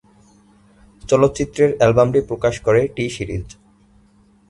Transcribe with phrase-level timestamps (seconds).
[1.03, 3.47] চলচ্চিত্রের অ্যালবামটি প্রকাশ করে টি-সিরিজ।